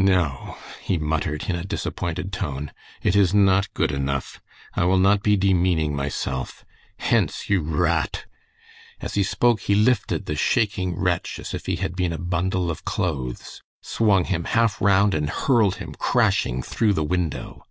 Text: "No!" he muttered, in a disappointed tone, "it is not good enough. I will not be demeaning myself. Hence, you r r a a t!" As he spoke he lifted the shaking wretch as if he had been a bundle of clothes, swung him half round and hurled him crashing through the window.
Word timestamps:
"No!" 0.00 0.56
he 0.82 0.98
muttered, 0.98 1.44
in 1.48 1.54
a 1.54 1.62
disappointed 1.62 2.32
tone, 2.32 2.72
"it 3.00 3.14
is 3.14 3.32
not 3.32 3.72
good 3.74 3.92
enough. 3.92 4.40
I 4.74 4.82
will 4.84 4.98
not 4.98 5.22
be 5.22 5.36
demeaning 5.36 5.94
myself. 5.94 6.64
Hence, 6.98 7.48
you 7.48 7.60
r 7.64 7.82
r 7.82 7.86
a 7.86 8.00
a 8.02 8.06
t!" 8.10 8.20
As 9.00 9.14
he 9.14 9.22
spoke 9.22 9.60
he 9.60 9.76
lifted 9.76 10.26
the 10.26 10.34
shaking 10.34 10.98
wretch 10.98 11.38
as 11.38 11.54
if 11.54 11.66
he 11.66 11.76
had 11.76 11.94
been 11.94 12.12
a 12.12 12.18
bundle 12.18 12.72
of 12.72 12.84
clothes, 12.84 13.62
swung 13.80 14.24
him 14.24 14.46
half 14.46 14.80
round 14.82 15.14
and 15.14 15.30
hurled 15.30 15.76
him 15.76 15.94
crashing 15.94 16.60
through 16.60 16.94
the 16.94 17.04
window. 17.04 17.64